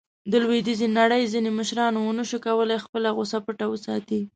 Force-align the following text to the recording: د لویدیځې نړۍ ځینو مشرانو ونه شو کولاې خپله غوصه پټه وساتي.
د 0.31 0.33
لویدیځې 0.43 0.87
نړۍ 0.99 1.23
ځینو 1.33 1.49
مشرانو 1.59 1.99
ونه 2.01 2.23
شو 2.29 2.37
کولاې 2.45 2.83
خپله 2.85 3.09
غوصه 3.15 3.37
پټه 3.45 3.65
وساتي. 3.69 4.21